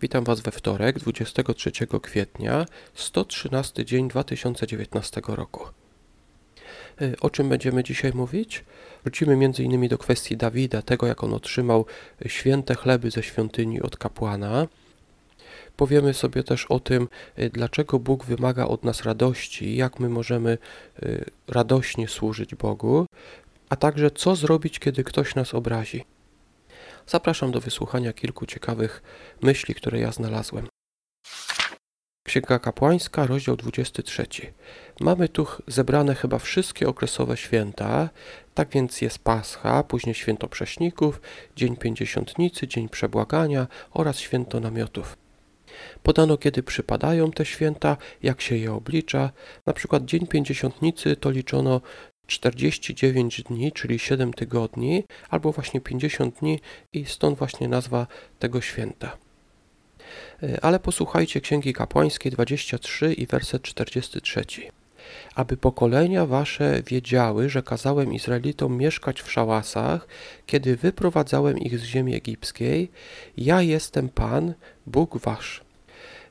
[0.00, 1.70] Witam Was we wtorek, 23
[2.02, 5.64] kwietnia, 113 dzień 2019 roku.
[7.00, 8.64] E, o czym będziemy dzisiaj mówić?
[9.04, 9.88] Wrócimy m.in.
[9.88, 11.86] do kwestii Dawida, tego jak on otrzymał
[12.26, 14.66] święte chleby ze świątyni od kapłana.
[15.76, 20.58] Powiemy sobie też o tym, e, dlaczego Bóg wymaga od nas radości, jak my możemy
[21.02, 23.06] e, radośnie służyć Bogu,
[23.68, 26.04] a także co zrobić, kiedy ktoś nas obrazi.
[27.08, 29.02] Zapraszam do wysłuchania kilku ciekawych
[29.42, 30.68] myśli, które ja znalazłem.
[32.26, 34.26] Księga Kapłańska, rozdział 23.
[35.00, 38.08] Mamy tu zebrane chyba wszystkie okresowe święta,
[38.54, 41.20] tak więc jest Pascha, później święto Prześników,
[41.56, 45.16] Dzień Pięćdziesiątnicy, Dzień Przebłagania oraz święto namiotów.
[46.02, 49.30] Podano, kiedy przypadają te święta, jak się je oblicza.
[49.66, 51.80] Na przykład Dzień Pięćdziesiątnicy to liczono
[52.28, 56.60] 49 dni, czyli 7 tygodni, albo właśnie 50 dni
[56.92, 58.06] i stąd właśnie nazwa
[58.38, 59.16] tego święta.
[60.42, 64.44] E, ale posłuchajcie Księgi Kapłańskiej 23 i werset 43.
[65.34, 70.08] Aby pokolenia wasze wiedziały, że kazałem Izraelitom mieszkać w szałasach,
[70.46, 72.90] kiedy wyprowadzałem ich z ziemi egipskiej,
[73.36, 74.54] ja jestem Pan,
[74.86, 75.64] Bóg wasz.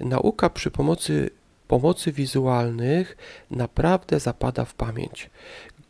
[0.00, 1.30] Nauka przy pomocy
[1.68, 3.16] pomocy wizualnych
[3.50, 5.30] naprawdę zapada w pamięć.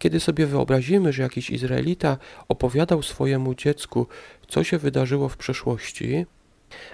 [0.05, 2.17] Kiedy sobie wyobrazimy, że jakiś Izraelita
[2.49, 4.07] opowiadał swojemu dziecku,
[4.49, 6.27] co się wydarzyło w przeszłości,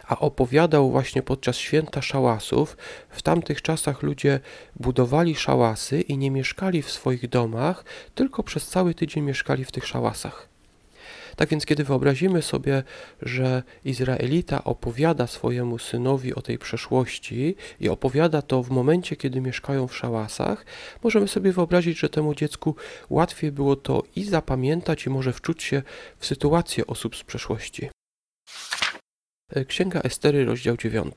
[0.06, 2.76] a opowiadał właśnie podczas święta szałasów.
[3.08, 4.40] W tamtych czasach ludzie
[4.76, 9.86] budowali szałasy i nie mieszkali w swoich domach, tylko przez cały tydzień mieszkali w tych
[9.86, 10.49] szałasach.
[11.40, 12.82] Tak więc, kiedy wyobrazimy sobie,
[13.22, 19.88] że Izraelita opowiada swojemu synowi o tej przeszłości i opowiada to w momencie, kiedy mieszkają
[19.88, 20.66] w szałasach,
[21.02, 22.76] możemy sobie wyobrazić, że temu dziecku
[23.10, 25.82] łatwiej było to i zapamiętać, i może wczuć się
[26.18, 27.90] w sytuację osób z przeszłości.
[29.68, 31.14] Księga Estery, rozdział 9.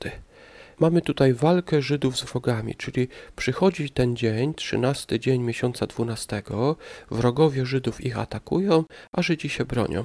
[0.80, 6.76] Mamy tutaj walkę Żydów z wrogami, czyli przychodzi ten dzień, trzynasty dzień miesiąca dwunastego,
[7.10, 10.04] wrogowie Żydów ich atakują, a Żydzi się bronią.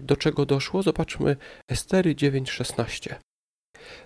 [0.00, 0.82] Do czego doszło?
[0.82, 1.36] Zobaczmy
[1.68, 3.14] Estery 9:16.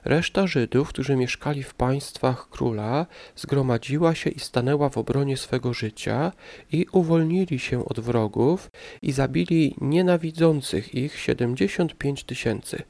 [0.04, 3.06] Reszta Żydów, którzy mieszkali w państwach króla,
[3.36, 6.32] zgromadziła się i stanęła w obronie swego życia
[6.72, 8.70] i uwolnili się od wrogów
[9.02, 12.82] i zabili nienawidzących ich siedemdziesiąt pięć tysięcy,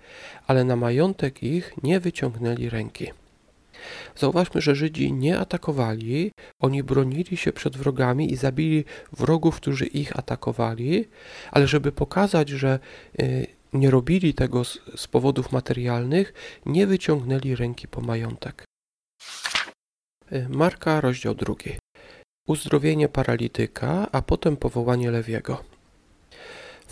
[0.47, 3.07] ale na majątek ich nie wyciągnęli ręki.
[4.17, 10.19] Zauważmy, że Żydzi nie atakowali, oni bronili się przed wrogami i zabili wrogów, którzy ich
[10.19, 11.09] atakowali,
[11.51, 12.79] ale żeby pokazać, że
[13.21, 16.33] y, nie robili tego z, powodów materialnych,
[16.67, 18.65] nie wyciągnęli ręki po majątek.
[20.33, 21.79] Y, Marka, rozdział drugi.
[22.47, 25.78] Uzdrowienie paralityka, a potem powołanie Lewiego.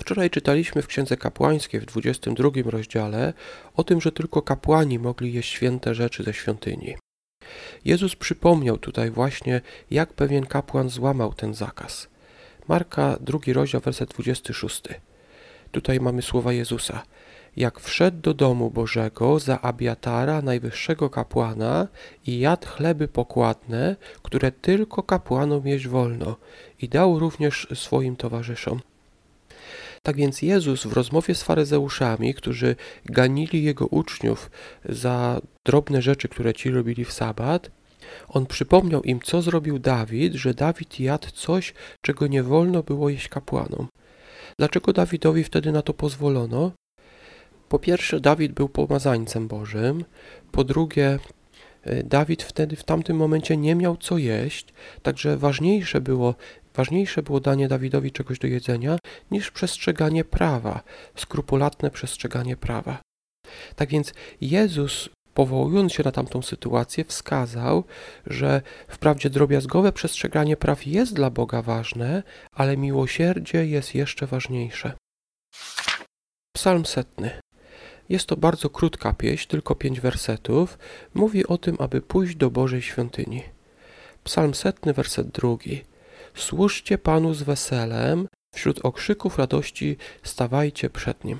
[0.06, 3.32] Wczoraj czytaliśmy w Księdze Kapłańskiej w 22 rozdziale
[3.76, 6.96] o tym, że tylko kapłani mogli jeść święte rzeczy ze świątyni.
[7.84, 12.08] Jezus przypomniał tutaj właśnie, jak pewien kapłan złamał ten zakaz.
[12.68, 14.82] Marka, drugi rozdział, werset 26.
[15.72, 17.02] Tutaj mamy słowa Jezusa.
[17.56, 21.88] Jak wszedł do domu Bożego za Abiatara, najwyższego kapłana,
[22.26, 26.36] i jadł chleby pokładne, które tylko kapłanom jeść wolno,
[26.80, 28.80] i dał również swoim towarzyszom.
[30.06, 34.50] Tak więc Jezus w rozmowie z faryzeuszami, którzy ganili jego uczniów
[34.84, 37.70] za drobne rzeczy, które ci robili w sabat,
[38.28, 43.28] on przypomniał im, co zrobił Dawid, że Dawid jadł coś, czego nie wolno było jeść
[43.28, 43.88] kapłanom.
[44.58, 46.72] Dlaczego Dawidowi wtedy na to pozwolono?
[47.68, 50.04] Po pierwsze, Dawid był pomazańcem Bożym,
[50.52, 51.18] po drugie,
[51.82, 54.66] e, Dawid wtedy w tamtym momencie nie miał co jeść,
[55.02, 56.34] także ważniejsze było
[56.76, 58.98] Ważniejsze było danie Dawidowi czegoś do jedzenia
[59.30, 60.80] niż przestrzeganie prawa,
[61.16, 62.98] skrupulatne przestrzeganie prawa.
[63.76, 67.84] Tak więc Jezus, powołując się na tamtą sytuację, wskazał,
[68.26, 72.22] że wprawdzie drobiazgowe przestrzeganie praw jest dla Boga ważne,
[72.52, 74.92] ale miłosierdzie jest jeszcze ważniejsze.
[76.56, 77.30] Psalm setny.
[78.08, 80.78] Jest to bardzo krótka pieśń, tylko pięć wersetów.
[81.14, 83.42] Mówi o tym, aby pójść do Bożej świątyni.
[84.24, 85.84] Psalm setny, werset drugi.
[86.36, 91.38] Służcie Panu z weselem, wśród okrzyków radości stawajcie przed Nim.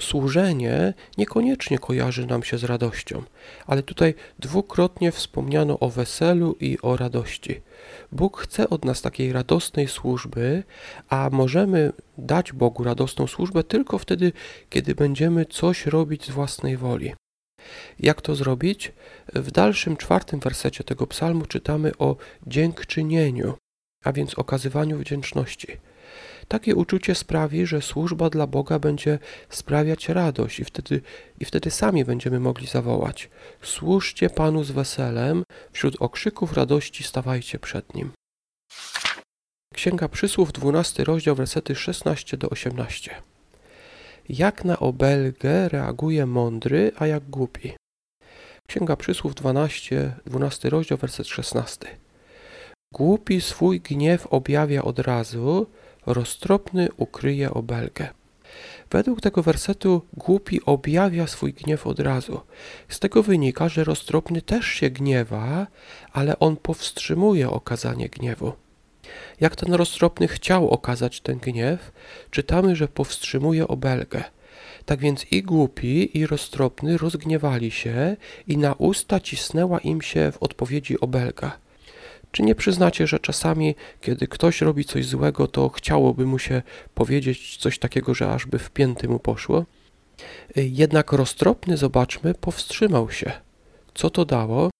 [0.00, 3.22] Służenie niekoniecznie kojarzy nam się z radością,
[3.66, 7.60] ale tutaj dwukrotnie wspomniano o weselu i o radości.
[8.12, 10.62] Bóg chce od nas takiej radosnej służby,
[11.08, 14.32] a możemy dać Bogu radosną służbę tylko wtedy,
[14.70, 17.14] kiedy będziemy coś robić z własnej woli.
[17.98, 18.92] Jak to zrobić?
[19.34, 22.16] W dalszym czwartym wersecie tego psalmu czytamy o
[22.46, 23.54] dziękczynieniu
[24.02, 25.68] a więc okazywaniu wdzięczności.
[26.48, 29.18] Takie uczucie sprawi, że służba dla Boga będzie
[29.48, 31.00] sprawiać radość i wtedy,
[31.40, 33.30] i wtedy sami będziemy mogli zawołać:
[33.62, 38.10] Służcie Panu z weselem, wśród okrzyków radości stawajcie przed Nim.
[39.74, 43.14] Księga Przysłów, 12 rozdział, wersety 16 do 18.
[44.28, 47.72] Jak na obelgę reaguje mądry, a jak głupi.
[48.68, 52.01] Księga Przysłów 12, 12 rozdział, werset 16.
[52.92, 55.66] Głupi swój gniew objawia od razu,
[56.06, 58.08] roztropny ukryje obelgę.
[58.90, 62.40] Według tego wersetu głupi objawia swój gniew od razu.
[62.88, 65.66] Z tego wynika, że roztropny też się gniewa,
[66.12, 68.52] ale on powstrzymuje okazanie gniewu.
[69.40, 71.92] Jak ten roztropny chciał okazać ten gniew,
[72.30, 74.24] czytamy, że powstrzymuje obelgę.
[74.84, 78.16] Tak więc i głupi, i roztropny rozgniewali się,
[78.48, 81.62] i na usta cisnęła im się w odpowiedzi obelga.
[82.32, 86.62] Czy nie przyznacie, że czasami, kiedy ktoś robi coś złego, to chciałoby mu się
[86.94, 89.64] powiedzieć coś takiego, że ażby w pięty mu poszło?
[90.56, 93.32] Jednak roztropny, zobaczmy, powstrzymał się.
[93.94, 94.70] Co to dało?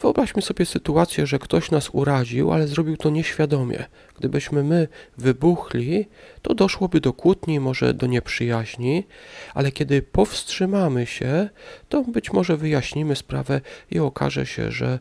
[0.00, 3.84] Wyobraźmy sobie sytuację, że ktoś nas uraził, ale zrobił to nieświadomie.
[4.18, 4.88] Gdybyśmy my
[5.18, 6.08] wybuchli,
[6.42, 9.06] to doszłoby do kłótni, może do nieprzyjaźni,
[9.54, 11.48] ale kiedy powstrzymamy się,
[11.88, 13.60] to być może wyjaśnimy sprawę
[13.90, 14.98] i okaże się, że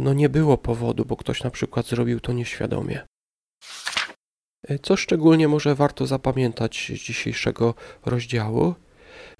[0.00, 3.00] no nie było powodu, bo ktoś na przykład zrobił to nieświadomie.
[4.82, 7.74] Co szczególnie może warto zapamiętać z dzisiejszego
[8.06, 8.74] rozdziału?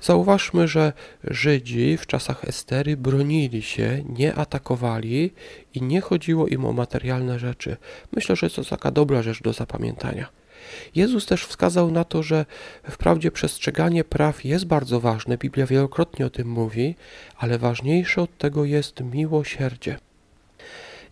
[0.01, 0.93] Zauważmy, że
[1.25, 5.31] Żydzi w czasach Estery bronili się, nie atakowali
[5.75, 7.77] i nie chodziło im o materialne rzeczy.
[8.13, 10.29] Myślę, że to taka dobra rzecz do zapamiętania.
[10.95, 12.47] Jezus też wskazał na to, że
[12.91, 16.95] wprawdzie przestrzeganie praw jest bardzo ważne, Biblia wielokrotnie o tym mówi,
[17.37, 19.99] ale ważniejsze od tego jest miłosierdzie.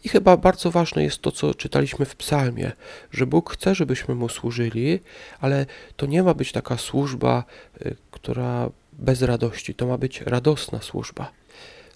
[0.04, 2.72] I chyba bardzo ważne jest to, co czytaliśmy w Psalmie,
[3.10, 5.00] że Bóg chce, żebyśmy Mu służyli,
[5.40, 5.66] ale
[5.96, 7.44] to nie ma być taka służba,
[7.87, 11.32] y, która bez radości, to ma być radosna służba.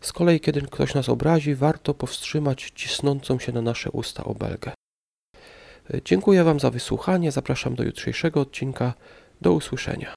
[0.00, 4.72] Z kolei, kiedy ktoś nas obrazi, warto powstrzymać cisnącą się na nasze usta obelgę.
[5.94, 8.94] Y, dziękuję Wam za wysłuchanie, zapraszam do jutrzejszego odcinka.
[9.40, 10.14] Do usłyszenia.